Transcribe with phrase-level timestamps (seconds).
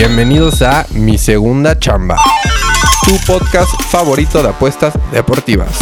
[0.00, 2.16] Bienvenidos a Mi Segunda Chamba,
[3.04, 5.78] tu podcast favorito de apuestas deportivas.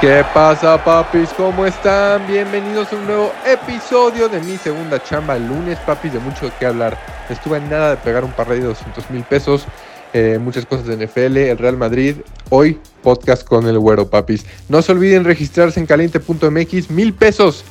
[0.00, 1.28] ¿Qué pasa, papis?
[1.36, 2.26] ¿Cómo están?
[2.26, 5.36] Bienvenidos a un nuevo episodio de Mi Segunda Chamba.
[5.36, 6.98] El lunes, papis, de mucho qué hablar.
[7.28, 9.66] Estuve en nada de pegar un par de 200 mil pesos.
[10.12, 12.16] eh, muchas cosas de NFL, el Real Madrid.
[12.48, 14.44] Hoy, podcast con el güero, papis.
[14.68, 17.62] No se olviden registrarse en caliente.mx, mil pesos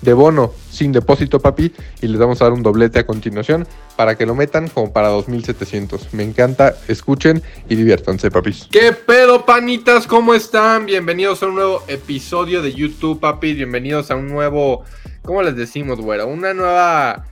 [0.00, 4.16] de bono sin depósito, papi, y les vamos a dar un doblete a continuación para
[4.16, 6.14] que lo metan como para 2700.
[6.14, 8.68] Me encanta, escuchen y diviértanse, papis.
[8.70, 10.06] ¿Qué pedo, panitas?
[10.06, 10.86] ¿Cómo están?
[10.86, 13.52] Bienvenidos a un nuevo episodio de YouTube, papi.
[13.52, 14.84] Bienvenidos a un nuevo,
[15.22, 16.26] ¿cómo les decimos, güero?
[16.26, 17.26] Una nueva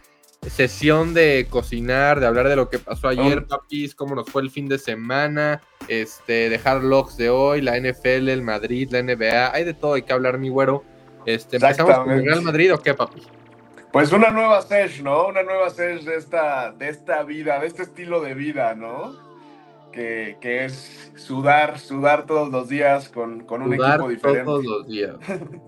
[0.48, 4.50] sesión de cocinar, de hablar de lo que pasó ayer, papis, cómo nos fue el
[4.50, 9.64] fin de semana, este, dejar logs de hoy, la NFL, el Madrid, la NBA, hay
[9.64, 10.84] de todo, hay que hablar, mi güero.
[11.26, 12.24] Este, ¿Empezamos con el.
[12.24, 13.22] Real Madrid o qué, papi?
[13.92, 15.26] Pues una nueva sesh, ¿no?
[15.26, 19.16] Una nueva sesh de esta, de esta vida, de este estilo de vida, ¿no?
[19.92, 24.44] Que, que es sudar, sudar todos los días con, con un Sudar equipo diferente.
[24.44, 25.16] todos los días.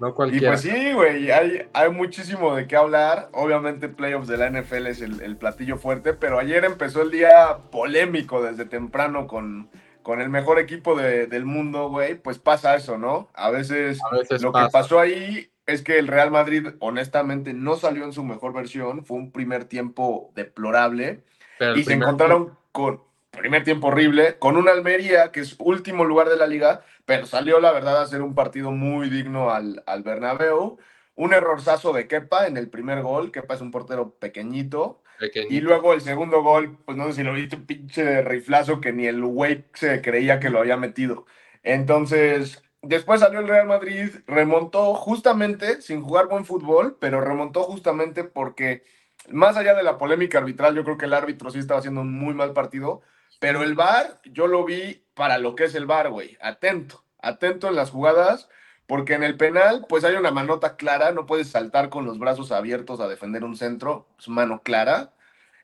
[0.00, 0.48] No Y cualquiera.
[0.50, 3.30] pues sí, güey, hay, hay muchísimo de qué hablar.
[3.32, 7.56] Obviamente, playoffs de la NFL es el, el platillo fuerte, pero ayer empezó el día
[7.70, 9.70] polémico desde temprano con,
[10.06, 12.14] con el mejor equipo de- del mundo, güey.
[12.14, 13.28] Pues pasa eso, ¿no?
[13.34, 14.66] A veces a veces Lo pasa.
[14.66, 19.04] que pasó ahí es que el Real Madrid, honestamente, no salió en su mejor versión.
[19.04, 21.24] Fue un primer tiempo deplorable.
[21.58, 23.00] pero y se encontraron con
[23.32, 27.58] primer tiempo horrible, con un Almería, que es último lugar de la liga, pero salió,
[27.58, 30.78] la verdad, a hacer un partido muy digno al, al Bernabéu.
[31.16, 33.32] Un errorzazo de Kepa en el primer gol.
[33.32, 35.02] Kepa es un portero pequeñito.
[35.48, 38.92] Y luego el segundo gol, pues no sé si lo viste, un pinche riflazo que
[38.92, 41.26] ni el güey se creía que lo había metido.
[41.62, 48.24] Entonces, después salió el Real Madrid, remontó justamente, sin jugar buen fútbol, pero remontó justamente
[48.24, 48.84] porque,
[49.30, 52.12] más allá de la polémica arbitral, yo creo que el árbitro sí estaba haciendo un
[52.12, 53.02] muy mal partido,
[53.40, 56.36] pero el VAR, yo lo vi para lo que es el VAR, güey.
[56.40, 58.48] Atento, atento en las jugadas.
[58.86, 62.52] Porque en el penal, pues hay una manota clara, no puedes saltar con los brazos
[62.52, 65.12] abiertos a defender un centro, es mano clara.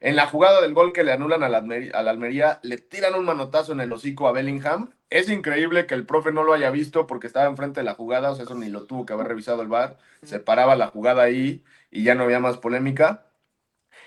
[0.00, 3.72] En la jugada del gol que le anulan a la, Almería, le tiran un manotazo
[3.72, 4.91] en el hocico a Bellingham.
[5.10, 8.33] Es increíble que el profe no lo haya visto porque estaba enfrente de la jugada,
[8.33, 9.99] o sea, eso ni lo tuvo que haber revisado el VAR.
[10.25, 11.62] Se paraba la jugada ahí
[11.93, 13.27] y ya no había más polémica.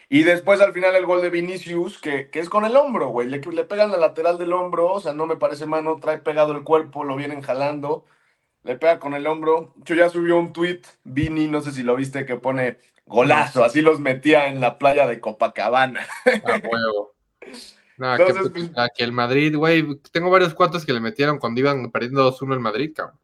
[0.10, 3.28] Y después al final el gol de Vinicius, que, que es con el hombro, güey.
[3.30, 6.52] Le, le pegan la lateral del hombro, o sea, no me parece mano, trae pegado
[6.52, 8.06] el cuerpo, lo vienen jalando,
[8.66, 9.74] le pega con el hombro.
[9.86, 13.82] Yo ya subió un tweet, Vini, no sé si lo viste, que pone golazo, así
[13.82, 16.06] los metía en la playa de Copacabana.
[16.26, 17.14] A huevo.
[17.98, 19.98] No, que, pues, que el Madrid, güey.
[20.12, 23.18] Tengo varios cuantos que le metieron cuando iban perdiendo 2-1 el Madrid, cabrón.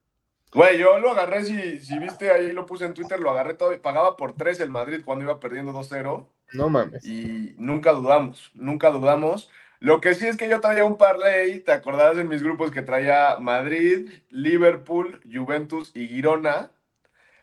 [0.54, 3.78] Güey, yo lo agarré, si, si viste ahí, lo puse en Twitter, lo agarré todo,
[3.82, 6.26] pagaba por 3 el Madrid cuando iba perdiendo 2-0.
[6.54, 7.06] No mames.
[7.06, 9.50] y nunca dudamos, nunca dudamos.
[9.82, 12.84] Lo que sí es que yo traía un parlay, te acordarás en mis grupos que
[12.84, 16.70] traía Madrid, Liverpool, Juventus y Girona.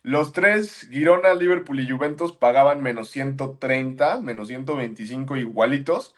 [0.05, 6.15] Los tres, Girona, Liverpool y Juventus, pagaban menos 130, menos 125 igualitos.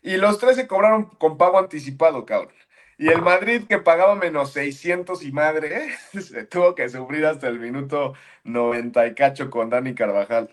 [0.00, 2.54] Y los tres se cobraron con pago anticipado, cabrón.
[2.96, 7.60] Y el Madrid, que pagaba menos 600 y madre, se tuvo que sufrir hasta el
[7.60, 8.14] minuto
[8.44, 10.48] 90 y cacho con Dani Carvajal.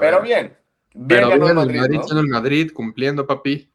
[0.00, 0.56] Pero bien.
[0.94, 3.70] Bien Pero ganó bien, el Madrid, el Madrid, cumpliendo, papi.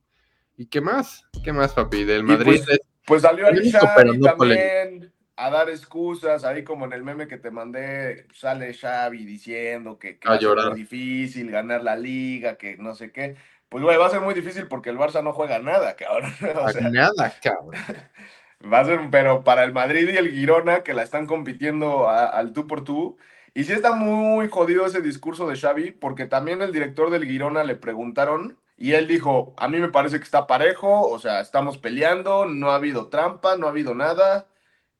[0.57, 1.25] ¿Y qué más?
[1.43, 2.03] ¿Qué más, papi?
[2.03, 2.61] Del Madrid.
[2.65, 7.03] pues, Pues salió ahí Polémico, pero no también a dar excusas, ahí como en el
[7.03, 10.69] meme que te mandé, sale Xavi diciendo que, que A a llorar.
[10.69, 13.35] muy difícil ganar la liga, que no sé qué.
[13.69, 16.31] Pues güey, va a ser muy difícil porque el Barça no juega nada, cabrón.
[16.55, 17.71] O a sea, nada, cabrón.
[18.71, 22.27] va a ser, pero para el Madrid y el Girona, que la están compitiendo a-
[22.27, 23.17] al tú por tú.
[23.55, 27.63] Y sí está muy jodido ese discurso de Xavi, porque también el director del Girona
[27.63, 31.77] le preguntaron y él dijo, a mí me parece que está parejo, o sea, estamos
[31.77, 34.47] peleando, no ha habido trampa, no ha habido nada.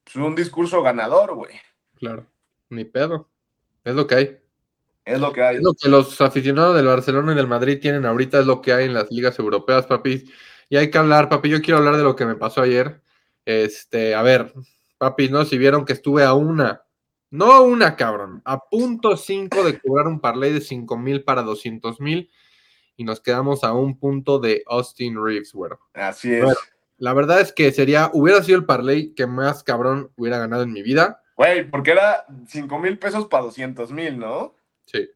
[0.05, 1.55] Es un discurso ganador, güey.
[1.97, 2.27] Claro.
[2.69, 3.27] Ni pedo.
[3.83, 4.37] Es lo que hay.
[5.03, 5.55] Es lo que hay.
[5.55, 8.71] Es lo que los aficionados del Barcelona y del Madrid tienen ahorita, es lo que
[8.71, 10.31] hay en las ligas europeas, papi.
[10.69, 11.49] Y hay que hablar, papi.
[11.49, 13.01] Yo quiero hablar de lo que me pasó ayer.
[13.45, 14.53] Este, a ver,
[14.99, 16.83] papi, no, si vieron que estuve a una,
[17.31, 21.41] no a una, cabrón, a punto cinco de cobrar un parlay de cinco mil para
[21.41, 22.29] doscientos mil.
[23.01, 25.79] Y nos quedamos a un punto de Austin Reeves, güero.
[25.95, 26.43] Así es.
[26.43, 26.59] Bueno.
[26.99, 30.71] La verdad es que sería, hubiera sido el parlay que más cabrón hubiera ganado en
[30.71, 31.23] mi vida.
[31.35, 34.55] Güey, porque era 5 mil pesos para 200 mil, ¿no?
[34.85, 35.09] Sí.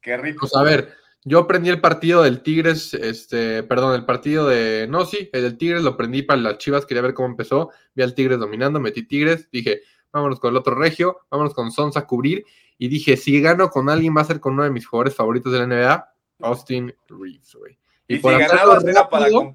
[0.00, 0.42] Qué rico.
[0.42, 0.94] Pues a ver,
[1.24, 5.58] yo prendí el partido del Tigres, este, perdón, el partido de, no, sí, el del
[5.58, 9.02] Tigres lo prendí para las Chivas, quería ver cómo empezó, vi al Tigres dominando, metí
[9.08, 9.80] Tigres, dije,
[10.12, 12.44] vámonos con el otro regio, vámonos con Sons a cubrir,
[12.78, 15.52] y dije, si gano con alguien va a ser con uno de mis jugadores favoritos
[15.52, 17.78] de la NBA, Austin Reeves, güey.
[18.06, 19.54] Y, y si ganabas era para com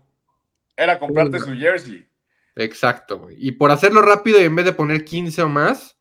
[0.76, 2.08] era comprarte su jersey.
[2.56, 3.36] Exacto, güey.
[3.40, 5.98] Y por hacerlo rápido y en vez de poner 15 o más,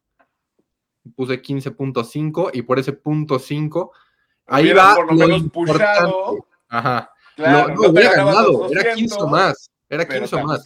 [1.16, 3.92] puse 15.5 y por ese punto 5
[4.46, 4.94] Ahí Hubiera va.
[4.96, 6.46] por lo menos pushado.
[6.68, 7.10] Ajá.
[7.36, 8.52] Claro, lo, no no, hubiera ganado.
[8.64, 9.70] los Era 15 o más.
[9.88, 10.60] Era pero 15 o más.
[10.60, 10.64] Y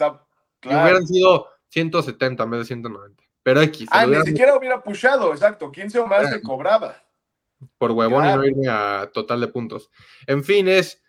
[0.61, 0.83] claro.
[0.83, 3.23] hubieran sido 170 en vez de 190.
[3.43, 3.89] Pero X.
[3.93, 5.71] Ah, lo ni siquiera hubiera pushado, exacto.
[5.71, 6.37] 15 o más Claro.
[6.37, 6.97] te cobraba.
[7.79, 8.45] Por huevón Claro.
[8.47, 9.91] y no irme a total de puntos.
[10.27, 11.03] En fin, es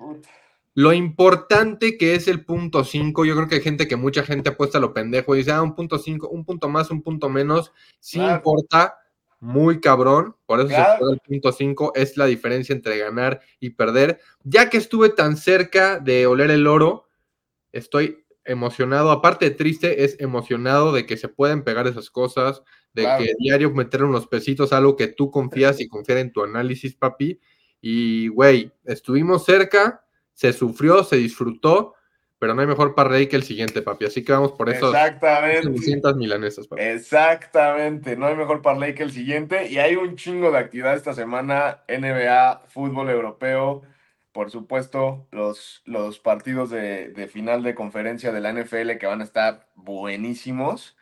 [0.74, 3.26] lo importante que es el punto 5.
[3.26, 5.62] Yo creo que hay gente que mucha gente apuesta a lo pendejo y dice, ah,
[5.62, 7.72] un punto 5, un punto más, un punto menos.
[8.00, 8.36] Sí Claro.
[8.38, 8.96] importa,
[9.40, 10.36] muy cabrón.
[10.46, 10.92] Por eso Claro.
[10.94, 11.92] se juega el punto 5.
[11.96, 14.20] Es la diferencia entre ganar y perder.
[14.44, 17.08] Ya que estuve tan cerca de oler el oro,
[17.72, 19.12] estoy emocionado.
[19.12, 22.62] Aparte de triste, es emocionado de que se pueden pegar esas cosas,
[22.98, 23.24] de Claro.
[23.24, 27.40] que diario meter unos pesitos, algo que tú confías y confiar en tu análisis, papi.
[27.80, 30.04] Y, güey, estuvimos cerca,
[30.34, 31.94] se sufrió, se disfrutó,
[32.40, 34.06] pero no hay mejor parlay que el siguiente, papi.
[34.06, 35.70] Así que vamos por esos Exactamente.
[35.70, 36.82] 200 milanesas, papi.
[36.82, 41.14] Exactamente, no hay mejor parlay que el siguiente y hay un chingo de actividad esta
[41.14, 43.84] semana, NBA, fútbol europeo,
[44.32, 49.22] por supuesto, los, los partidos de, de final de conferencia de la NFL que van
[49.22, 50.97] a estar buenísimos,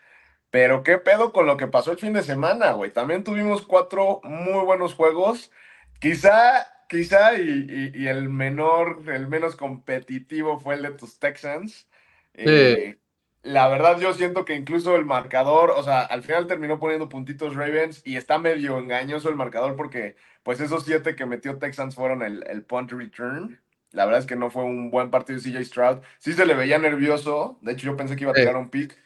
[0.56, 4.22] pero qué pedo con lo que pasó el fin de semana, güey, también tuvimos cuatro
[4.24, 5.52] muy buenos juegos,
[6.00, 11.90] quizá, quizá y, y- y el menor, el menos competitivo fue el de tus Texans.
[12.36, 12.96] Eh,
[13.44, 17.54] la verdad, yo siento que incluso el marcador, o sea, al final terminó poniendo puntitos
[17.54, 22.22] Ravens y está medio engañoso el marcador porque, pues, esos siete que metió Texans fueron
[22.24, 23.60] el, el punt return.
[23.92, 25.98] La verdad es que no fue un buen partido de CJ Stroud.
[26.20, 27.60] Sí se le veía nervioso.
[27.62, 28.40] De hecho, yo pensé que iba a Sí.
[28.40, 29.04] tirar un pick.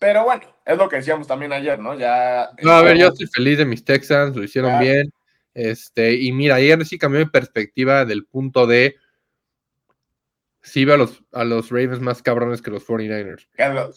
[0.00, 1.94] Pero bueno, es lo que decíamos también ayer, ¿no?
[1.98, 2.50] Ya.
[2.62, 4.84] No, a ver, yo estamos- estoy feliz de mis Texans, lo hicieron Claro.
[4.84, 5.12] bien.
[5.54, 8.96] Este, y mira, ayer sí cambió mi perspectiva del punto de
[10.62, 13.48] sí veo a los, a los Ravens más cabrones que los 49ers.
[13.52, 13.90] Claro,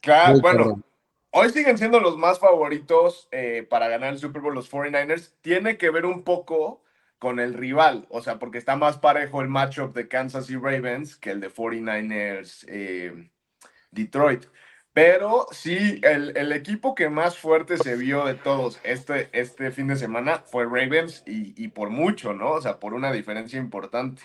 [0.00, 0.84] claro, bueno, cabrón.
[1.32, 5.32] Hoy siguen siendo los más favoritos eh, para ganar el Super Bowl los 49ers.
[5.40, 6.84] Tiene que ver un poco
[7.18, 11.16] con el rival, o sea, porque está más parejo el matchup de Kansas y Ravens
[11.16, 13.30] que el de 49ers eh,
[13.90, 14.44] Detroit.
[14.92, 19.86] Pero sí, el, el equipo que más fuerte se vio de todos este, este fin
[19.86, 22.52] de semana fue Ravens y, y por mucho, ¿no?
[22.52, 24.22] O sea, por una diferencia importante.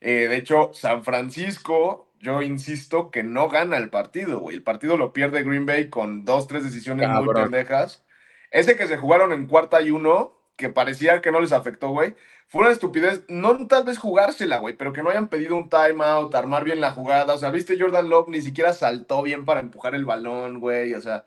[0.00, 4.56] Eh, de hecho, San Francisco, yo insisto que no gana el partido, güey.
[4.56, 8.04] El partido lo pierde Green Bay con dos, tres decisiones muy pendejas.
[8.50, 12.14] Ese que se jugaron en cuarta y uno, que parecía que no les afectó, güey,
[12.48, 13.24] fue una estupidez.
[13.28, 16.92] No tal vez jugársela, güey, pero que no hayan pedido un timeout, armar bien la
[16.92, 17.34] jugada.
[17.34, 20.94] O sea, viste, Jordan Love ni siquiera saltó bien para empujar el balón, güey.
[20.94, 21.24] O sea,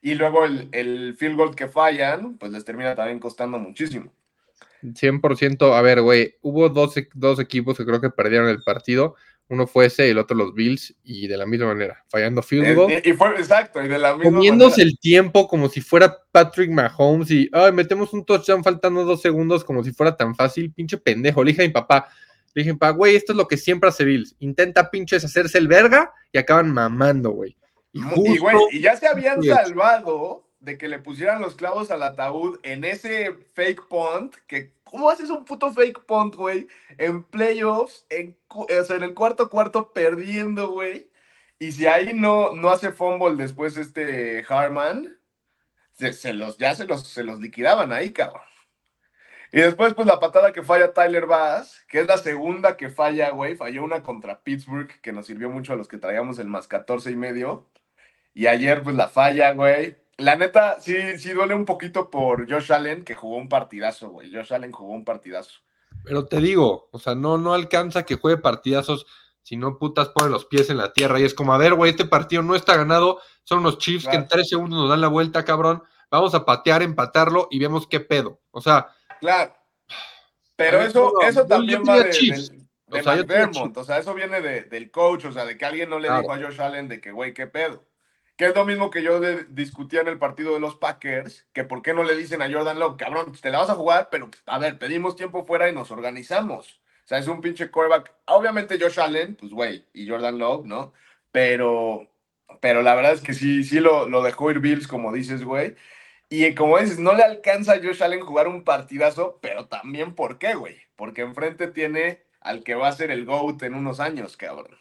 [0.00, 4.12] y luego el, el field goal que fallan, pues les termina también costando muchísimo.
[4.82, 9.16] 100%, a ver, güey, hubo dos, dos equipos que creo que perdieron el partido.
[9.50, 12.74] Uno fue ese y el otro los Bills, y de la misma manera, fallando field
[12.74, 12.92] goal.
[12.92, 14.90] Eh, y fue exacto, y de la misma comiéndose manera.
[14.90, 19.64] el tiempo como si fuera Patrick Mahomes y ay, metemos un touchdown faltando dos segundos
[19.64, 21.42] como si fuera tan fácil, pinche pendejo.
[21.42, 22.08] Le dije a mi papá,
[22.54, 24.34] le dije, papá, güey, esto es lo que siempre hace Bills.
[24.40, 27.56] Intenta pinches hacerse el verga y acaban mamando, güey.
[27.92, 28.02] Y,
[28.38, 32.84] güey, y ya se habían salvado de que le pusieran los clavos al ataúd en
[32.84, 36.68] ese fake punt, que ¿cómo haces un puto fake punt, güey?
[36.98, 41.10] En playoffs, en, o sea, en el cuarto cuarto perdiendo, güey.
[41.58, 45.18] Y si ahí no, no hace fumble después este Harman,
[45.94, 48.42] se, se los, ya se los, se los liquidaban ahí, cabrón.
[49.50, 53.30] Y después, pues la patada que falla Tyler Bass, que es la segunda que falla,
[53.30, 53.56] güey.
[53.56, 57.10] Falló una contra Pittsburgh, que nos sirvió mucho a los que traíamos el más 14
[57.10, 57.66] y medio.
[58.34, 59.96] Y ayer, pues la falla, güey.
[60.18, 64.32] La neta, sí, sí duele un poquito por Josh Allen, que jugó un partidazo, güey.
[64.34, 65.60] Josh Allen jugó un partidazo.
[66.04, 69.06] Pero te digo, o sea, no, no alcanza que juegue partidazos
[69.42, 71.92] si no putas pone los pies en la tierra y es como, a ver, güey,
[71.92, 75.08] este partido no está ganado, son unos Chiefs que en tres segundos nos dan la
[75.08, 78.40] vuelta, cabrón, vamos a patear, empatarlo y vemos qué pedo.
[78.50, 78.88] O sea,
[79.20, 79.54] Claro.
[80.56, 82.50] Pero eso, eso también va de, Chiefs.
[82.50, 82.58] del-
[82.88, 83.76] de O sea, McDermott.
[83.76, 86.22] O sea, eso viene de- del coach, o sea, de que alguien no le Claro.
[86.22, 87.84] dijo a Josh Allen de que, güey, qué pedo.
[88.38, 91.82] Que es lo mismo que yo discutía en el partido de los Packers, que por
[91.82, 94.58] qué no le dicen a Jordan Love, cabrón, te la vas a jugar, pero a
[94.58, 96.80] ver, pedimos tiempo fuera y nos organizamos.
[97.04, 98.12] O sea, es un pinche quarterback.
[98.26, 100.92] Obviamente Josh Allen, pues güey, y Jordan Love, ¿no?
[101.32, 102.08] Pero,
[102.60, 105.74] pero la verdad es que sí, sí lo, lo dejó ir Bills, como dices, güey.
[106.30, 110.38] Y como dices, no le alcanza a Josh Allen jugar un partidazo, pero también ¿por
[110.38, 110.76] qué, güey?
[110.94, 114.78] Porque enfrente tiene al que va a ser el GOAT en unos años, cabrón.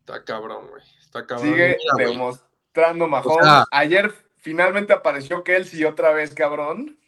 [0.00, 0.82] Está cabrón, güey.
[1.12, 1.50] Está cabrón.
[1.52, 3.36] Sigue Mira, demostrando Mahomes.
[3.38, 6.98] O sea- Ayer finalmente apareció Kelsey otra vez, cabrón.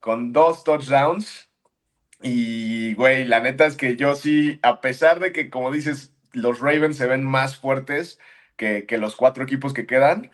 [0.00, 1.50] Con dos touchdowns.
[2.22, 6.60] Y, güey, la neta es que yo sí, a pesar de que, como dices, los
[6.60, 8.18] Ravens se ven más fuertes
[8.56, 10.30] que, que los cuatro equipos que quedan,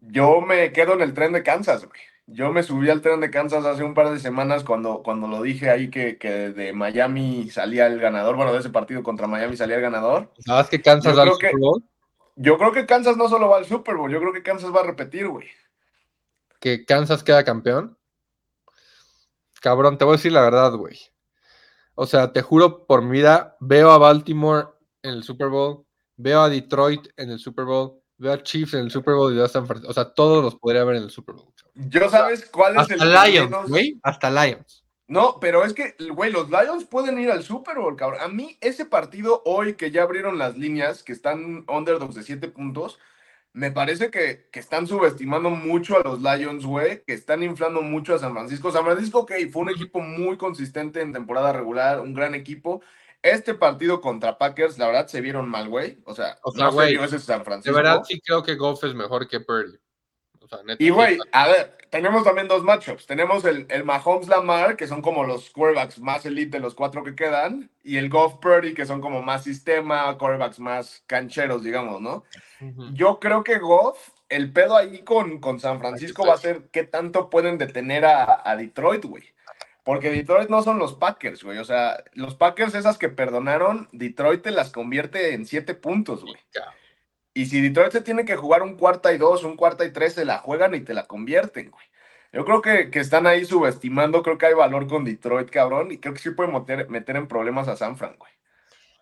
[0.00, 2.00] yo me quedo en el tren de Kansas, güey.
[2.26, 5.42] Yo me subí al tren de Kansas hace un par de semanas cuando, cuando lo
[5.42, 8.36] dije ahí que, que de Miami salía el ganador.
[8.36, 10.32] Bueno, de ese partido contra Miami salía el ganador.
[10.38, 11.82] ¿Sabes que Kansas va al Super Bowl?
[12.36, 14.80] Yo creo que Kansas no solo va al Super Bowl, yo creo que Kansas va
[14.80, 15.48] a repetir, güey.
[16.60, 17.98] que Kansas queda campeón.
[19.60, 20.98] Cabrón, te voy a decir la verdad, güey.
[21.94, 24.68] O sea, te juro por mi vida, veo a Baltimore
[25.02, 25.84] en el Super Bowl,
[26.16, 29.36] veo a Detroit en el Super Bowl, veo a Chiefs en el Super Bowl y
[29.36, 29.90] veo a San Francisco.
[29.90, 31.51] O sea, todos los podría ver en el Super Bowl.
[31.74, 33.98] Yo sabes cuál es Hasta el Lions, menos- güey.
[34.02, 34.84] Hasta Lions.
[35.08, 38.20] No, pero es que, güey, los Lions pueden ir al Super Bowl, cabrón.
[38.22, 42.48] A mí ese partido hoy que ya abrieron las líneas, que están underdogs de 7
[42.48, 42.98] puntos,
[43.52, 48.14] me parece que, que están subestimando mucho a los Lions, güey, que están inflando mucho
[48.14, 48.70] a San Francisco.
[48.72, 52.80] San Francisco, ok, fue un equipo muy consistente en temporada regular, un gran equipo.
[53.20, 55.98] Este partido contra Packers, la verdad, se vieron mal, güey.
[56.06, 57.76] O sea, O sea, no güey, ese San De Francisco.
[57.76, 59.76] verdad, sí creo que Goff es mejor que Purdy.
[60.42, 60.82] O sea, neta.
[60.82, 63.06] Y, güey, a ver, tenemos también dos matchups.
[63.06, 67.04] Tenemos el, el Mahomes Lamar, que son como los quarterbacks más elite de los cuatro
[67.04, 72.00] que quedan, y el Goff Purdy, que son como más sistema, quarterbacks más cancheros, digamos,
[72.00, 72.24] ¿no?
[72.60, 72.90] Ujú.
[72.92, 76.84] Yo creo que Goff, el pedo ahí con, con San Francisco va a ser qué
[76.84, 79.24] tanto pueden detener a, a Detroit, güey.
[79.84, 81.58] Porque Detroit no son los Packers, güey.
[81.58, 86.36] O sea, los Packers, esas que perdonaron, Detroit te las convierte en siete puntos, güey.
[86.52, 86.81] Cabrón.
[87.34, 90.14] Y si Detroit se tiene que jugar un cuarta y dos, un cuarta y tres,
[90.14, 91.86] se la juegan y te la convierten, güey.
[92.32, 95.98] Yo creo que, que están ahí subestimando, creo que hay valor con Detroit, cabrón, y
[95.98, 98.32] creo que sí puede meter, meter en problemas a San Fran, güey.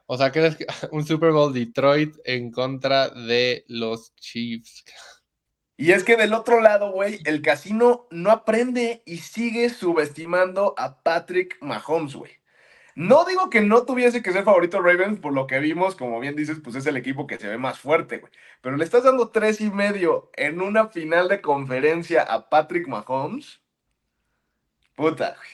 [0.07, 4.85] O sea, ¿crees que un Super Bowl Detroit en contra de los Chiefs?
[5.77, 11.01] Y es que del otro lado, güey, el casino no aprende y sigue subestimando a
[11.01, 12.40] Patrick Mahomes, güey.
[13.01, 16.37] No digo que no tuviese que ser favorito Ravens, por lo que vimos, como bien
[16.37, 18.31] dices, pues es el equipo que se ve más fuerte, güey.
[18.61, 23.59] Pero le estás dando tres y medio en una final de conferencia a Patrick Mahomes.
[24.97, 25.49] Puta, güey.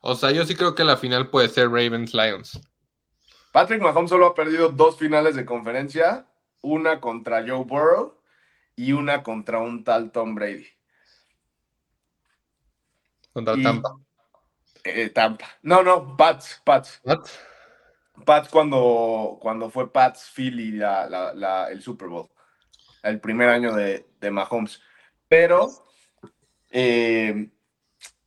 [0.00, 2.58] O sea, yo sí creo que la final puede ser Ravens Lions.
[3.52, 6.26] Patrick Mahomes solo ha perdido dos finales de conferencia,
[6.62, 8.16] una contra Joe Burrow
[8.74, 10.66] y una contra un tal Tom Brady.
[13.34, 13.96] Contra Y- Tampa.
[14.84, 15.46] Eh, Tampa.
[15.62, 17.00] No, no, Pats, Pats.
[17.04, 17.24] What?
[18.24, 22.28] Pats cuando, cuando fue Pats Philly la, la- la- el Super Bowl.
[23.02, 24.80] El primer año de, de Mahomes.
[25.28, 25.68] Pero
[26.70, 27.48] eh,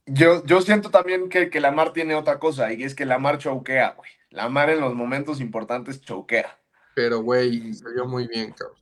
[0.05, 3.91] yo, yo siento también que, que Lamar tiene otra cosa, y es que Lamar choquea,
[3.97, 4.09] güey.
[4.29, 6.57] Lamar en los momentos importantes choquea.
[6.95, 8.77] Pero, güey, se vio muy bien, cabrón.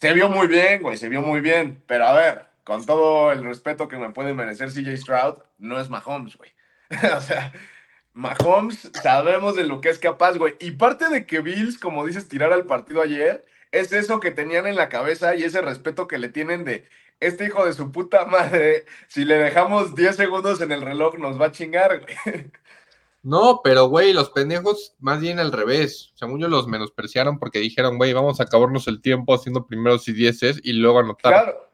[0.00, 1.82] Se vio muy bien, güey, se vio muy bien.
[1.86, 5.88] Pero a ver, con todo el respeto que me puede merecer CJ Stroud, no es
[5.90, 6.52] Mahomes, güey.
[7.16, 7.52] o sea,
[8.12, 10.54] Mahomes sabemos de lo que es capaz, güey.
[10.60, 14.66] Y parte de que Bills, como dices, tirar al partido ayer, es eso que tenían
[14.66, 16.88] en la cabeza y ese respeto que le tienen de
[17.20, 18.84] este hijo de su puta madre.
[19.08, 22.50] Si le dejamos 10 segundos en el reloj, nos va a chingar, güey.
[23.22, 26.12] No, pero, güey, los pendejos más bien al revés.
[26.14, 30.12] Según yo los menospreciaron porque dijeron, güey, vamos a acabarnos el tiempo haciendo primeros y
[30.12, 31.32] dieces y luego anotar.
[31.32, 31.65] Claro.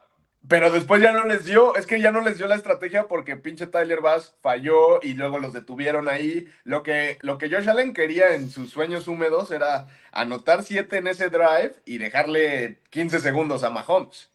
[0.49, 3.37] Pero después ya no les dio, es que ya no les dio la estrategia porque
[3.37, 6.49] pinche Tyler Bass falló y luego los detuvieron ahí.
[6.65, 11.07] Lo que, lo que Josh Allen quería en sus sueños húmedos era anotar 7 en
[11.07, 14.31] ese drive y dejarle 15 segundos a Mahomes.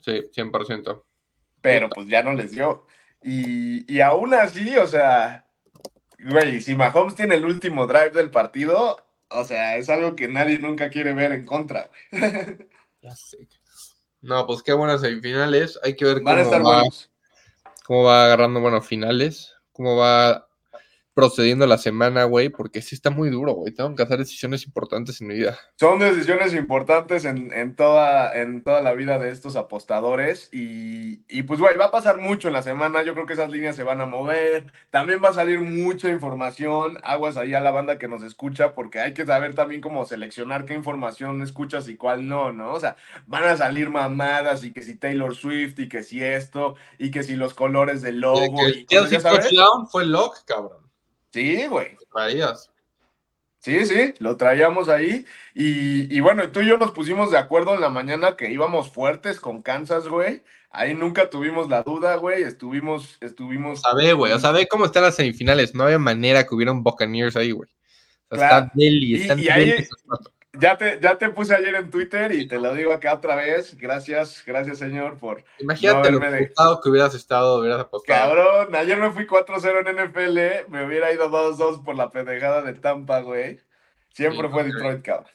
[0.00, 1.02] Sí, 100%.
[1.62, 2.86] Pero pues ya no les dio.
[3.22, 5.46] Y, y aún así, o sea,
[6.18, 8.98] güey, si Mahomes tiene el último drive del partido,
[9.30, 11.90] o sea, es algo que nadie nunca quiere ver en contra.
[12.12, 12.58] güey.
[13.00, 13.46] Ya sé.
[14.26, 15.78] No, pues qué buenas semifinales.
[15.84, 17.10] Hay que ver Van a cómo estar va, buenos.
[17.84, 19.54] cómo va agarrando, bueno, finales.
[19.72, 20.45] Cómo va
[21.16, 23.72] procediendo la semana, güey, porque sí está muy duro, güey.
[23.72, 25.58] Tengo que hacer decisiones importantes en mi vida.
[25.76, 31.44] Son decisiones importantes en, en toda, en toda la vida de estos apostadores y, y
[31.44, 33.02] pues, güey, va a pasar mucho en la semana.
[33.02, 34.70] Yo creo que esas líneas se van a mover.
[34.90, 36.98] También va a salir mucha información.
[37.02, 40.66] Aguas ahí a la banda que nos escucha porque hay que saber también cómo seleccionar
[40.66, 42.74] qué información escuchas y cuál no, ¿no?
[42.74, 42.96] O sea,
[43.26, 47.22] van a salir mamadas y que si Taylor Swift y que si esto y que
[47.22, 48.68] si los colores del logo.
[48.68, 49.48] Y, y, ya sabes.
[49.90, 50.85] fue lock, cabrón.
[51.36, 51.88] Sí, güey.
[52.10, 52.70] Traías.
[53.58, 55.26] Sí, sí, lo traíamos ahí.
[55.54, 58.90] Y, y, bueno, tú y yo nos pusimos de acuerdo en la mañana que íbamos
[58.90, 60.42] fuertes con Kansas, güey.
[60.70, 62.42] Ahí nunca tuvimos la duda, güey.
[62.42, 63.82] Estuvimos, estuvimos.
[63.82, 64.32] Sabe, güey.
[64.32, 65.74] O sea, ve cómo están las semifinales.
[65.74, 67.68] No había manera que hubiera un Buccaneers ahí, güey.
[68.30, 68.64] O sea, Claro.
[68.66, 70.32] está Delhi, Y- están y ahí- esos cuatro.
[70.58, 73.76] Ya te, ya te puse ayer en Twitter y te lo digo acá otra vez.
[73.76, 75.44] Gracias, gracias, señor, por.
[75.58, 78.34] Imagínate No, lo de- que hubieras estado, hubieras apostado.
[78.34, 80.70] Cabrón, ayer me fui 4-0 en NFL.
[80.70, 83.58] Me hubiera ido 2-2 por la pendejada de Tampa, güey.
[84.14, 84.64] Siempre Sí, fue.
[84.64, 85.30] Detroit, cabrón.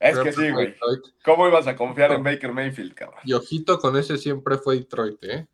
[0.00, 0.68] Es que sí, güey.
[0.68, 1.00] Detroit.
[1.24, 3.20] ¿Cómo ibas a confiar en Baker Mayfield, cabrón?
[3.24, 5.46] Y ojito con ese siempre fue Detroit, ¿eh?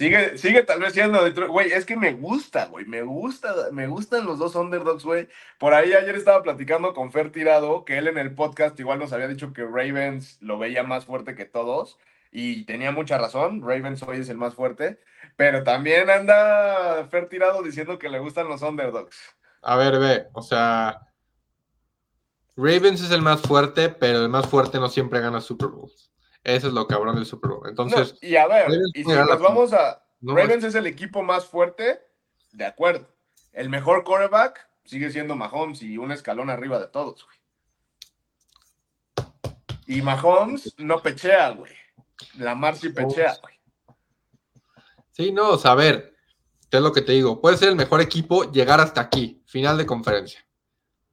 [0.00, 1.50] Sigue, sigue tal vez siendo Detroit.
[1.50, 2.86] Güey, es que me gusta, güey.
[2.86, 5.28] Me gusta, me gustan los dos underdogs, güey.
[5.58, 9.12] Por ahí ayer estaba platicando con Fer Tirado, que él en el podcast igual nos
[9.12, 11.98] había dicho que Ravens lo veía más fuerte que todos.
[12.32, 13.60] Y tenía mucha razón.
[13.60, 14.98] Ravens hoy es el más fuerte.
[15.36, 19.18] Pero también anda Fer Tirado diciendo que le gustan los underdogs.
[19.60, 21.08] A ver, ve, o sea.
[22.56, 26.09] Ravens es el más fuerte, pero el más fuerte no siempre gana Super Bowls.
[26.44, 27.62] Eso es lo cabrón del Super Bowl.
[27.62, 30.02] No, Entonces, y a ver, y si nos la- vamos a.
[30.20, 32.00] no, Ravens es el equipo más fuerte,
[32.52, 33.08] de acuerdo.
[33.52, 37.36] El mejor quarterback sigue siendo Mahomes y un escalón arriba de todos, güey.
[39.86, 41.72] Y Mahomes no pechea, güey.
[42.38, 43.54] Lamar sí pechea, güey.
[45.10, 46.14] sí, no, o sea, a ver,
[46.70, 47.40] ¿qué es lo que te digo?
[47.40, 50.46] Puede ser el mejor equipo, llegar hasta aquí, final de conferencia.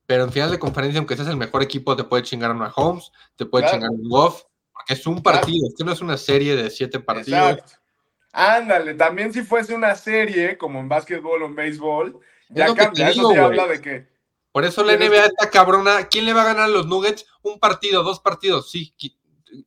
[0.06, 3.12] Pero en final de conferencia, aunque seas el mejor equipo, te puede chingar un Mahomes,
[3.36, 3.78] te puede Claro.
[3.78, 4.44] chingar un Goff,
[4.78, 5.40] porque es un Claro.
[5.40, 7.52] partido, esto no es una serie de siete partidos.
[7.52, 7.74] Exacto.
[8.32, 12.20] Ándale, también si fuese una serie, como en básquetbol o en béisbol,
[12.50, 13.10] ya que te cambia.
[13.10, 13.46] Eso digo, sí güey.
[13.46, 14.08] habla de que.
[14.52, 16.08] Por eso la NBA que- está cabrona.
[16.08, 17.26] ¿Quién le va a ganar a los Nuggets?
[17.42, 18.94] Un partido, dos partidos, sí.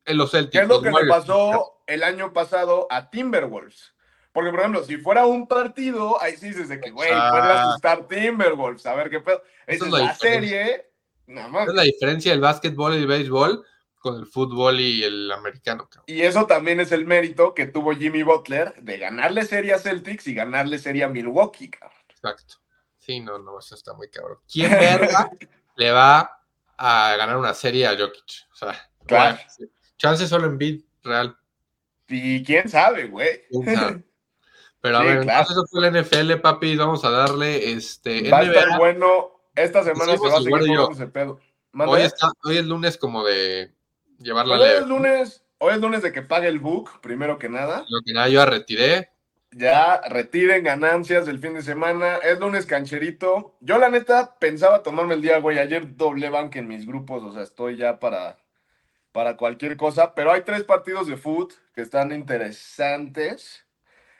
[0.05, 0.53] En los Celtics.
[0.53, 3.95] ¿Qué es lo que le pasó el año pasado a Timberwolves?
[4.33, 7.31] Porque, por ejemplo, si fuera un partido, ahí sí dices de que, güey, Ah.
[7.33, 9.43] puede asustar Timberwolves, a ver qué pedo.
[9.67, 10.87] Esa es es la la serie,
[11.27, 11.63] nada más.
[11.63, 13.65] Esa es la diferencia del básquetbol y el béisbol
[14.01, 15.87] con el fútbol y el americano.
[15.89, 16.05] cabrón.
[16.09, 20.27] Y eso también es el mérito que tuvo Jimmy Butler de ganarle serie a Celtics
[20.27, 21.99] y ganarle serie a Milwaukee, cabrón.
[22.09, 22.55] Exacto.
[22.99, 24.39] Sí, no, no, eso está muy cabrón.
[24.51, 25.31] ¿Quién verga
[25.77, 26.39] le va
[26.77, 28.49] a ganar una serie a Jokic?
[28.53, 29.39] O sea, Claro.
[29.59, 31.37] bueno, chance solo en bid real.
[32.09, 33.43] Y quién sabe, güey.
[33.51, 34.05] quién sabe.
[34.81, 35.41] Pero a Sí, ver, claro.
[35.41, 36.77] entonces eso fue el NFL, papi.
[36.77, 38.31] Vamos a darle este.
[38.31, 39.41] Va a estar bueno.
[39.55, 40.91] Esta semana se va a seguir yo.
[40.91, 41.39] ese pedo.
[41.75, 43.75] Hoy, está, hoy es lunes como de
[44.21, 47.85] llevarla Hoy es lunes, hoy es lunes de que pague el book, primero que nada.
[47.89, 49.11] Lo que nada, yo ya retiré.
[49.53, 52.19] Ya retiren ganancias del fin de semana.
[52.19, 53.57] Es lunes cancherito.
[53.61, 55.59] Yo, la neta, pensaba tomarme el día, güey.
[55.59, 57.25] Ayer doble bank en mis grupos.
[57.25, 58.37] O sea, estoy ya para,
[59.11, 60.15] para cualquier cosa.
[60.15, 63.67] Pero hay tres partidos de foot que están interesantes.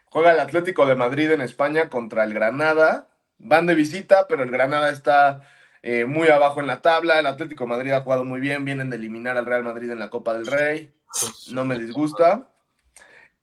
[0.07, 3.09] Juega el Atlético de Madrid en España contra el Granada.
[3.39, 5.43] Van de visita, pero el Granada está
[5.83, 7.19] eh, muy abajo en la tabla.
[7.19, 8.65] El Atlético Madrid ha jugado muy bien.
[8.65, 10.93] Vienen de eliminar al Real Madrid en la Copa del Rey.
[11.53, 12.49] No me disgusta.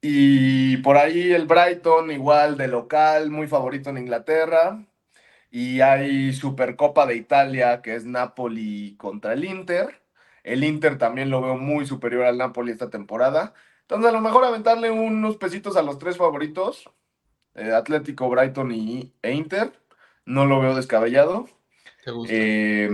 [0.01, 4.85] Y por ahí el Brighton, igual de local, muy favorito en Inglaterra.
[5.49, 10.01] Y hay Supercopa de Italia, que es Napoli contra el Inter.
[10.43, 13.53] El Inter también lo veo muy superior al Napoli esta temporada.
[13.81, 16.89] Entonces, a lo mejor aventarle unos pesitos a los tres favoritos:
[17.55, 19.73] eh, Atlético, Brighton y, e Inter.
[20.25, 21.47] No lo veo descabellado.
[22.07, 22.33] ¿Te gusta?
[22.33, 22.89] Eh,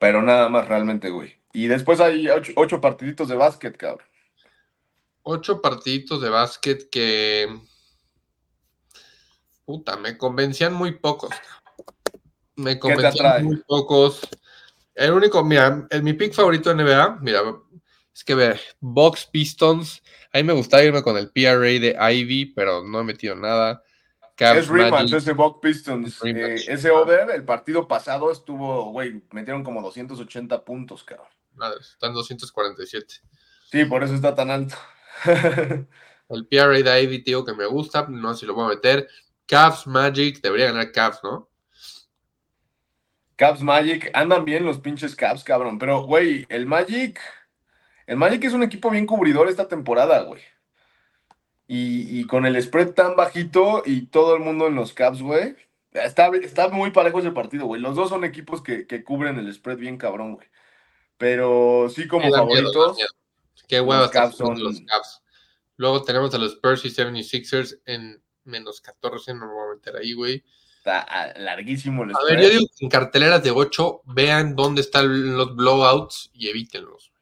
[0.00, 1.32] pero nada más realmente, güey.
[1.52, 4.04] Y después hay ocho, ocho partiditos de básquet, cabrón.
[5.22, 7.46] Ocho partiditos de básquet que.
[9.64, 11.30] Puta, me convencían muy pocos.
[12.56, 14.28] Me convencían muy pocos.
[14.92, 17.42] El único, mira, el, mi pick favorito de NBA, mira,
[18.12, 20.02] es que ve, Box Pistons.
[20.32, 23.84] A mí me gustaba irme con el PRA de Ivy, pero no he metido nada.
[24.40, 25.16] Cavs, Es rematch Magic.
[25.18, 26.16] ese Buck Pistons.
[26.16, 26.24] Es.
[26.24, 31.28] Eh, ese over, el partido pasado estuvo, güey, metieron como 280 puntos, cabrón.
[31.54, 33.16] Madre, están 247.
[33.70, 34.76] Sí, por eso está tan alto.
[36.30, 39.08] El PRA de Ivy, tío, que me gusta, no sé si lo voy a meter.
[39.46, 41.50] Cavs, Magic, debería ganar Cavs, ¿no?
[43.36, 45.78] Caps Magic, andan bien los pinches Caps, cabrón.
[45.78, 47.18] Pero, güey, el Magic,
[48.06, 50.42] el Magic es un equipo bien cubridor esta temporada, güey.
[51.72, 55.54] Y, y con el spread tan bajito y todo el mundo en los Caps, güey.
[55.92, 57.80] Está, está muy parejo ese partido, güey.
[57.80, 60.48] Los dos son equipos que, que cubren el spread bien cabrón, güey.
[61.16, 62.96] Pero sí como miedo, favoritos.
[62.96, 63.08] miedo.
[63.68, 65.22] Qué jugando son- los Cavs.
[65.76, 69.94] Luego tenemos a los Spurs y 76ers en menos 14, no me voy a meter
[69.94, 70.42] ahí, güey.
[70.78, 74.80] Está ah, larguísimo el A ver, yo digo que en carteleras de 8, vean dónde
[74.80, 77.12] están los blowouts y evítenlos.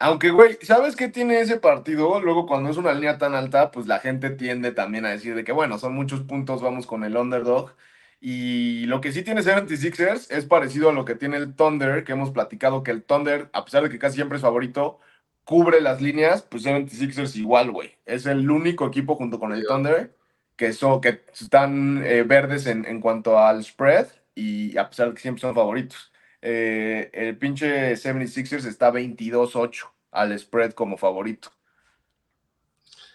[0.00, 2.20] Aunque, güey, ¿sabes qué tiene ese partido?
[2.20, 5.42] Luego, cuando es una línea tan alta, pues la gente tiende también a decir de
[5.42, 7.74] que, bueno, son muchos puntos, vamos con el underdog.
[8.20, 12.12] Y lo que sí tiene 76ers es parecido a lo que tiene el Thunder, que
[12.12, 15.00] hemos platicado que el Thunder, a pesar de que casi siempre es favorito,
[15.44, 17.96] cubre las líneas, pues 76ers igual, güey.
[18.06, 19.64] Es el único equipo junto con el.
[19.66, 20.14] Thunder
[20.56, 25.14] que, son, que están eh, verdes en, en cuanto al spread y a pesar de
[25.14, 26.12] que siempre son favoritos.
[26.40, 31.50] Eh, el pinche 76ers está 22-8 al spread como favorito.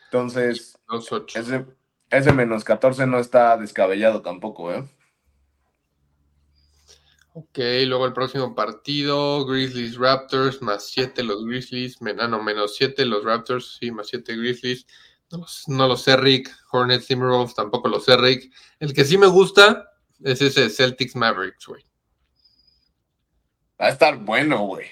[0.05, 1.39] Entonces, Los 8.
[1.39, 1.65] ese,
[2.09, 4.83] ese menos 14 no está descabellado tampoco, ¿eh?
[7.35, 7.57] Ok,
[7.87, 13.23] luego el próximo partido, Grizzlies Raptors, más 7 los Grizzlies, ah, no, menos 7 los
[13.23, 14.85] Raptors, sí, más 7 Grizzlies.
[15.31, 16.51] No, los- no lo sé, Rick.
[16.71, 18.53] Hornets Timberwolves, tampoco lo sé, Rick.
[18.79, 19.89] El que sí me gusta
[20.23, 21.83] es ese Celtics Mavericks, güey.
[23.81, 24.87] Va a estar bueno, güey.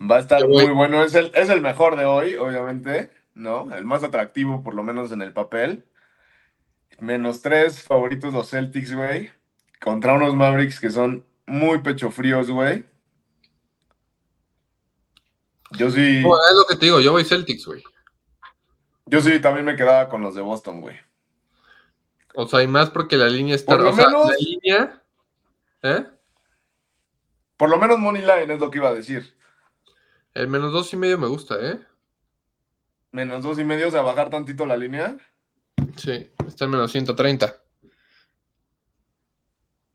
[0.00, 1.02] Va a estar muy bueno.
[1.04, 3.74] Es el, es el mejor de hoy, obviamente, ¿no?
[3.74, 5.84] El más atractivo, por lo menos en el papel.
[6.98, 9.30] Menos tres favoritos los Celtics, güey.
[9.80, 12.84] Contra unos Mavericks que son muy pecho fríos, güey.
[15.72, 17.82] Yo sí, No, es lo que te digo, yo voy Celtics, güey.
[19.06, 20.96] yo sí también me quedaba con los de Boston, güey.
[22.34, 23.72] O sea, y más porque la línea está.
[23.74, 25.02] Por lo o sea, menos- la línea.
[25.82, 26.04] ¿Eh?
[27.56, 29.34] Por lo menos Money Line es lo que iba a decir.
[30.34, 31.78] El menos dos y medio me gusta, ¿eh?
[33.12, 35.16] Menos dos y medio, o sea, bajar tantito la línea.
[35.96, 37.56] Sí, está en menos 130.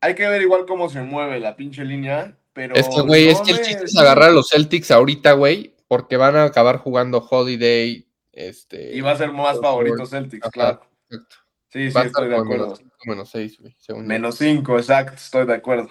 [0.00, 2.74] Hay que ver igual cómo se mueve la pinche línea, pero...
[2.74, 5.76] Es que, güey, es que el me- chiste es agarrar a los Celtics ahorita, güey,
[5.86, 8.08] porque van a acabar jugando Holiday.
[8.32, 8.96] Este.
[8.96, 10.04] Y va a ser más favorito.
[10.06, 10.86] Celtics, Ajá, claro.
[11.10, 11.36] exacto.
[11.68, 12.64] Sí, sí, estoy de acuerdo.
[12.64, 14.02] Menos 5, menos 6, güey.
[14.02, 15.88] Menos 5, exacto, estoy de acuerdo.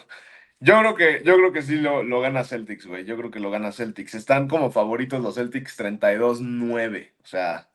[0.63, 3.04] Yo creo que, yo creo que sí lo, lo gana Celtics, güey.
[3.04, 4.13] Yo creo que lo gana Celtics.
[4.13, 7.13] Están como favoritos los Celtics 32-9.
[7.24, 7.71] O sea,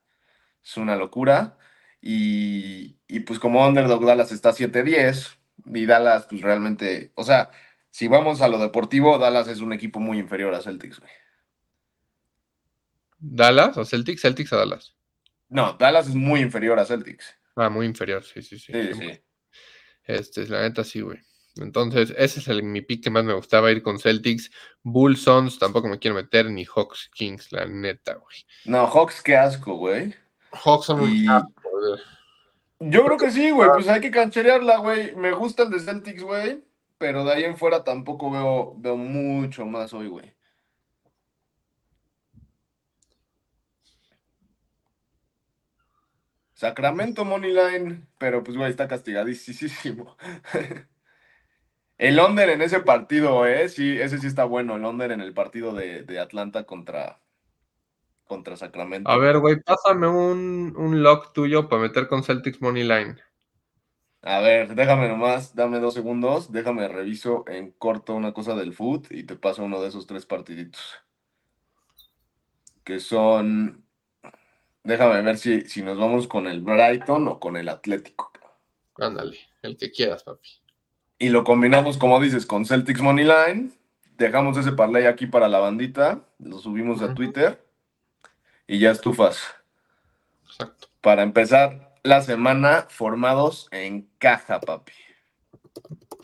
[0.64, 1.58] es una locura.
[2.00, 5.36] Y, y pues como underdog Dallas está 7-10.
[5.74, 7.50] Y Dallas, pues realmente, o sea,
[7.90, 11.10] si vamos a lo deportivo, Dallas es un equipo muy inferior a Celtics, güey.
[13.18, 14.22] ¿Dallas o Celtics?
[14.22, 14.94] Celtics a Dallas.
[15.48, 17.36] No, Dallas es muy inferior a Celtics.
[17.56, 18.72] Ah, muy inferior, sí, sí, sí.
[18.72, 19.20] Sí, sí.
[20.04, 21.18] Este, la neta sí, güey.
[21.56, 24.50] Entonces, ese es el, mi pick que más me gustaba ir con Celtics.
[24.82, 28.36] Bulls, Suns, tampoco me quiero meter, ni Hawks, Kings, la neta, güey.
[28.64, 30.14] No, Hawks, qué asco, güey.
[30.52, 32.00] Hawks son un Y- asco, güey.
[32.78, 33.70] Yo creo que sí, güey.
[33.70, 35.14] Pues hay que cancherearla, güey.
[35.16, 36.62] Me gusta el de Celtics, güey.
[36.98, 40.34] Pero de ahí en fuera tampoco veo, veo mucho más hoy, güey.
[46.54, 50.16] Sacramento Moneyline, pero pues, güey, está castigadísimo.
[51.98, 53.68] El under en ese partido, ¿eh?
[53.68, 54.76] Sí, ese sí está bueno.
[54.76, 57.20] El under en el partido de, de Atlanta contra,
[58.26, 59.10] contra Sacramento.
[59.10, 63.16] A ver, güey, pásame un, un lock tuyo para meter con Celtics Money Line.
[64.22, 69.06] A ver, déjame nomás, dame dos segundos, déjame reviso en corto una cosa del foot
[69.10, 70.82] y te paso uno de esos tres partiditos.
[72.82, 73.86] Que son,
[74.82, 78.32] déjame ver si, si nos vamos con el Brighton o con el Atlético.
[78.98, 80.48] Ándale, el que quieras, papi.
[81.18, 83.70] Y lo combinamos, como dices, con Celtics Money Line.
[84.18, 87.14] Dejamos ese parlay aquí para la bandita, lo subimos a.
[87.14, 87.62] Twitter
[88.66, 89.42] y ya estufas.
[90.46, 90.88] Exacto.
[91.00, 94.92] Para empezar la semana formados en caja, papi.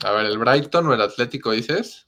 [0.05, 2.07] A ver, el Brighton o el Atlético, dices.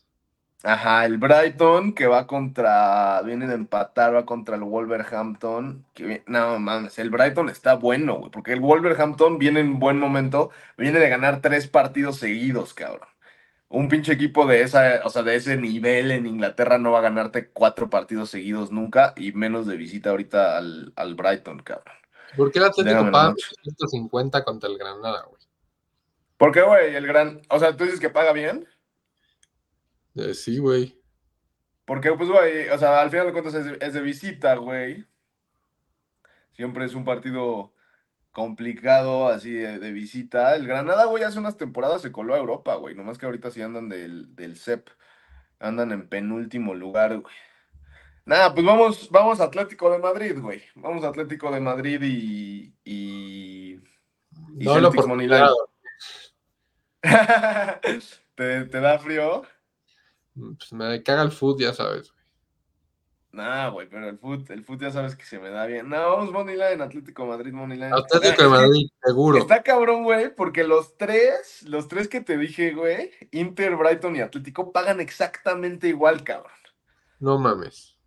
[0.66, 5.84] Ajá, el Brighton que va contra, viene de empatar, va contra el Wolverhampton.
[5.92, 10.50] Que, no mames, el Brighton está bueno, güey, porque el Wolverhampton viene en buen momento,
[10.78, 13.08] viene de ganar tres partidos seguidos, cabrón.
[13.68, 17.02] Un pinche equipo de esa, o sea, de ese nivel en Inglaterra no va a
[17.02, 21.94] ganarte cuatro partidos seguidos nunca, y menos de visita ahorita al, al Brighton, cabrón.
[22.38, 23.34] ¿Por qué el Atlético paga nomás.
[23.62, 25.42] 150 contra el Granada, güey?
[26.38, 28.66] Porque, güey, el gran, o sea, tú dices que paga bien.
[30.16, 31.00] Eh, sí, güey.
[31.84, 35.06] Porque, pues, güey, o sea, al final de cuentas es, es de visita, güey.
[36.52, 37.74] Siempre es un partido
[38.30, 40.54] complicado, así de, de visita.
[40.56, 42.94] El Granada, güey, hace unas temporadas se coló a Europa, güey.
[42.94, 44.88] Nomás que ahorita sí andan del, del CEP.
[45.58, 47.34] Andan en penúltimo lugar, güey.
[48.26, 50.62] Nada, pues vamos, vamos a Atlético de Madrid, güey.
[50.74, 52.74] Vamos a Atlético de Madrid y.
[52.84, 53.80] y...
[54.58, 54.86] Y Money Line.
[54.86, 55.50] oportunidad.
[58.34, 59.42] ¿Te, ¿Te da frío?
[60.34, 62.12] Pues me caga el food, ya sabes.
[63.34, 65.88] Nah, güey, pero el foot, el foot ya sabes que se me da bien.
[65.88, 67.92] No, vamos Moneyline, Atlético Madrid, Moneyline.
[67.92, 69.38] Atlético de Madrid, seguro.
[69.38, 74.20] Está cabrón, güey, porque los tres, los tres que te dije, güey, Inter, Brighton y
[74.20, 76.52] Atlético, pagan exactamente igual, cabrón.
[77.18, 77.98] No mames.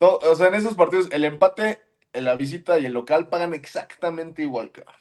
[0.00, 1.80] o sea, en esos partidos, el empate,
[2.12, 4.96] la visita y el local pagan exactamente igual, cabrón.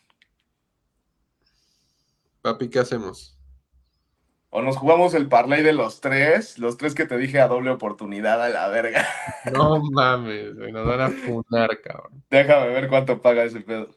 [2.43, 3.34] Papi, ¿qué hacemos?
[4.57, 7.71] O nos jugamos el parlay de los tres, los tres que te dije a doble
[7.71, 9.05] oportunidad a la verga.
[9.51, 12.23] No mames, güey, nos van a funar, cabrón.
[12.29, 13.93] Déjame ver cuánto paga ese pedo.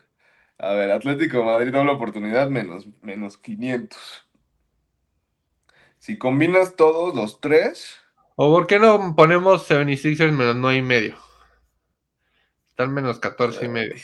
[0.58, 4.26] A ver, Atlético Madrid doble oportunidad menos, menos 500.
[5.98, 7.96] Si combinas todos los tres.
[8.34, 11.16] ¿O por qué no ponemos 76ers menos 9 y medio?
[12.70, 13.94] Están menos 14 y medio.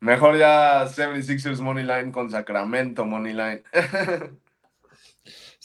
[0.00, 3.62] Mejor ya 76ers Moneyline con Sacramento Moneyline.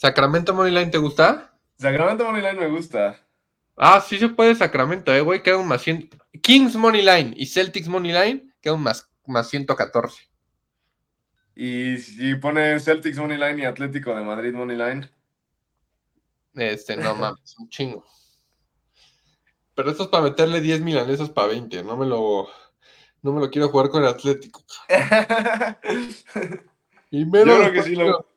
[0.00, 1.52] ¿Sacramento Moneyline te gusta?
[1.76, 3.20] Sacramento Moneyline me gusta.
[3.76, 5.42] Ah, sí se puede Sacramento, eh, güey.
[5.42, 6.08] Queda un más 100.
[6.40, 10.26] Kings Moneyline y Celtics Moneyline queda un más, más 114.
[11.54, 15.10] Y si pone Celtics Moneyline y Atlético de Madrid Moneyline.
[16.54, 18.06] Este, no mames, un chingo.
[19.74, 21.84] Pero esto es para meterle 10 milanesos para 20.
[21.84, 22.48] No me lo.
[23.20, 24.64] No me lo quiero jugar con el Atlético.
[27.10, 27.54] y menos.
[27.54, 28.29] Yo creo que sí lo.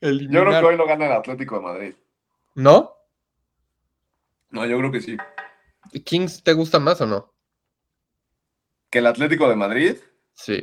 [0.00, 1.94] Yo creo que hoy lo gana el Atlético de Madrid.
[2.54, 2.94] ¿No?
[4.50, 5.16] No, yo creo que sí.
[6.04, 7.32] ¿Kings te gusta más o no?
[8.90, 9.96] ¿Que el Atlético de Madrid?
[10.34, 10.60] Sí.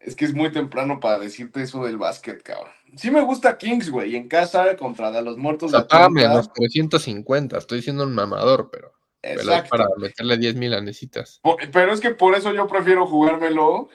[0.00, 2.72] Es que es muy temprano para decirte eso del básquet, cabrón.
[2.96, 5.72] Sí me gusta Kings, güey, en casa contra los muertos.
[5.72, 10.74] O sea, de los 350, estoy siendo un mamador, pero, pero para meterle 10 mil
[10.74, 11.40] anecitas.
[11.72, 13.88] Pero es que por eso yo prefiero jugármelo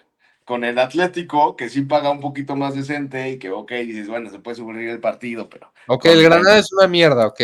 [0.48, 4.30] con el Atlético, que sí paga un poquito más decente y que, ok, dices, bueno,
[4.30, 5.74] se puede subir el partido, pero.
[5.88, 7.42] Ok, el Granada es una mierda, ok.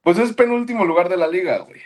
[0.00, 1.80] Pues es penúltimo lugar de la liga, güey.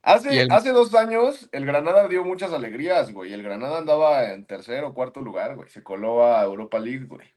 [0.00, 3.34] Hace, hace dos años el Granada dio muchas alegrías, güey.
[3.34, 5.68] El Granada andaba en tercer o cuarto lugar, güey.
[5.68, 7.28] Se coló a Europa League, güey.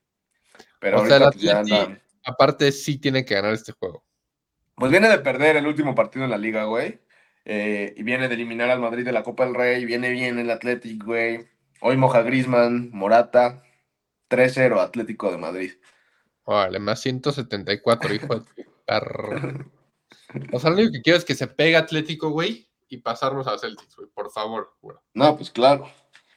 [0.79, 2.01] Pero ahorita pues, ya anda...
[2.23, 4.05] aparte sí tiene que ganar este juego.
[4.75, 7.01] Pues viene de perder el último partido en la liga, güey.
[7.43, 9.83] Eh, y viene de eliminar al Madrid de la Copa del Rey.
[9.83, 11.58] Viene bien el Athletic, güey.
[11.81, 13.63] Hoy moja Grisman, Morata,
[14.29, 15.71] 3-0 Atlético de Madrid.
[16.45, 19.69] Vale, más 174, hijo de perro.
[20.53, 23.57] O sea, lo único que quiero es que se pegue Atlético, güey, y pasarnos a
[23.57, 24.95] Celtics, güey, por favor, güey.
[25.15, 25.89] No, pues claro.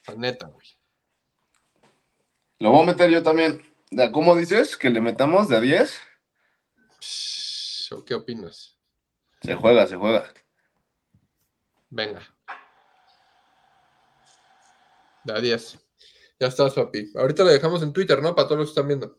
[0.07, 0.66] La neta, güey.
[2.59, 3.62] Lo voy a meter yo también.
[4.12, 4.78] ¿Cómo dices?
[4.78, 6.00] ¿Que le metamos de a 10?
[8.07, 8.78] ¿Qué opinas?
[9.42, 10.33] Se juega, se juega.
[11.90, 12.22] Venga.
[15.24, 15.78] Da 10.
[16.40, 17.12] Ya estás, papi.
[17.14, 18.35] Ahorita lo dejamos en Twitter, ¿no?
[18.35, 19.18] Para todos los que están viendo.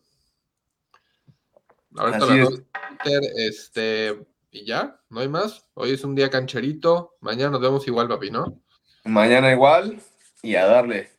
[1.96, 2.66] Ahorita lo dejamos en
[3.02, 5.66] Twitter, este, y ya, no hay más.
[5.74, 7.16] Hoy es un día cancherito.
[7.20, 8.60] Mañana nos vemos igual, papi, ¿no?
[9.04, 10.00] Mañana igual
[10.42, 11.13] y a darle.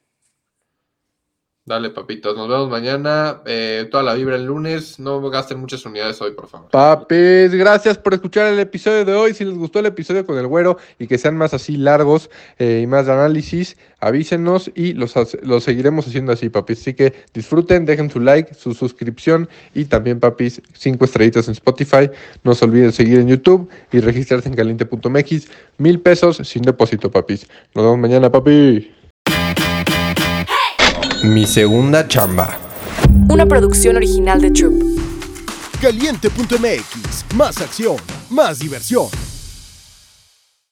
[1.67, 2.37] Dale, papitos.
[2.37, 3.41] Nos vemos mañana.
[3.47, 4.99] Eh, toda la vibra el lunes.
[4.99, 6.69] No gasten muchas unidades hoy, por favor.
[6.69, 9.33] Papis, gracias por escuchar el episodio de hoy.
[9.33, 12.81] Si les gustó el episodio con el güero y que sean más así largos eh,
[12.83, 16.81] y más de análisis, avísenos y los, los seguiremos haciendo así, papis.
[16.81, 22.11] Así que disfruten, dejen su like, su suscripción y también, papis, cinco estrellitas en Spotify.
[22.43, 25.47] No se olviden seguir en YouTube y registrarse en caliente.mx.
[25.79, 27.47] Mil pesos sin depósito, papis.
[27.73, 28.91] Nos vemos mañana, papi.
[31.25, 32.59] Mi segunda chamba.
[33.29, 34.73] Una producción original de Troop.
[35.81, 37.25] Caliente.mx.
[37.35, 37.95] Más acción,
[38.29, 39.07] más diversión.